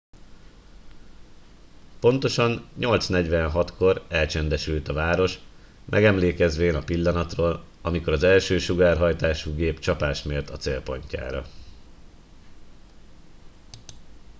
[1.99, 5.39] pontosan 8 46 kor elcsendesült a város
[5.85, 11.45] megemlékezvén a pillanatról amikor az első sugárhajtású gép csapást mért a célpontjára